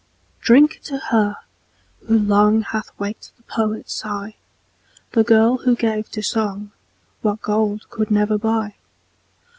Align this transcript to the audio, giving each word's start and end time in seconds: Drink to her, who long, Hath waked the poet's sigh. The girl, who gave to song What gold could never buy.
Drink 0.39 0.79
to 0.85 0.97
her, 0.97 1.35
who 2.07 2.17
long, 2.17 2.63
Hath 2.63 2.89
waked 2.97 3.33
the 3.37 3.43
poet's 3.43 3.93
sigh. 3.93 4.33
The 5.11 5.23
girl, 5.23 5.57
who 5.57 5.75
gave 5.75 6.09
to 6.13 6.23
song 6.23 6.71
What 7.21 7.43
gold 7.43 7.87
could 7.91 8.09
never 8.09 8.39
buy. 8.39 8.73